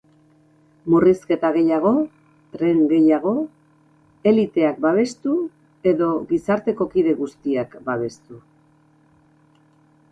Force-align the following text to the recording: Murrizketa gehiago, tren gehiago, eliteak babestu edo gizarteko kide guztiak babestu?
Murrizketa 0.91 1.51
gehiago, 1.57 1.91
tren 2.55 2.79
gehiago, 2.93 3.33
eliteak 4.33 4.81
babestu 4.87 5.37
edo 5.93 6.09
gizarteko 6.33 6.91
kide 6.97 7.17
guztiak 7.23 7.79
babestu? 7.93 8.45